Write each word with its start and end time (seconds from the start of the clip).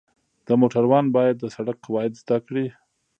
د 0.47 0.49
موټروان 0.61 1.05
باید 1.15 1.35
د 1.39 1.45
سړک 1.55 1.77
قواعد 1.85 2.13
زده 2.21 2.37
کړي. 2.45 2.67